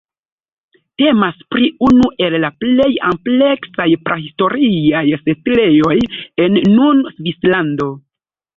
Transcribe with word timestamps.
Temas 1.01 1.43
pri 1.55 1.67
unu 1.87 2.07
el 2.27 2.37
la 2.45 2.51
plej 2.63 2.87
ampleksaj 3.11 3.87
prahistoriaj 4.09 5.05
setlejoj 5.29 5.95
en 6.47 6.61
nun 6.75 7.07
Svislando. 7.15 7.91